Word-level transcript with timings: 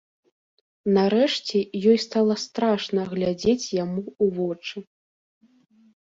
Нарэшце 0.93 1.57
ёй 1.89 1.99
стала 2.05 2.37
страшна 2.43 3.03
глядзець 3.11 3.67
яму 3.83 4.01
ў 4.23 4.25
вочы. 4.39 4.77